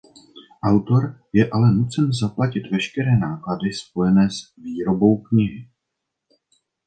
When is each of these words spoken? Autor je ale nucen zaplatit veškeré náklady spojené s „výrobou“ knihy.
Autor 0.61 1.03
je 1.31 1.49
ale 1.51 1.71
nucen 1.73 2.13
zaplatit 2.13 2.71
veškeré 2.71 3.17
náklady 3.17 3.73
spojené 3.73 4.29
s 4.29 4.53
„výrobou“ 4.57 5.17
knihy. 5.21 5.67